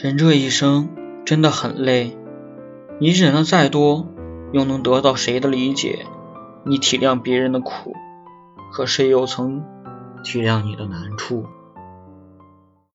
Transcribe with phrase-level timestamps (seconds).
[0.00, 0.90] 人这一生
[1.24, 2.16] 真的很累，
[3.00, 4.06] 你忍了再多
[4.52, 6.06] 又能得到谁的理解？
[6.64, 7.96] 你体谅别人的苦，
[8.72, 9.64] 可谁又曾
[10.22, 11.46] 体谅你的难处？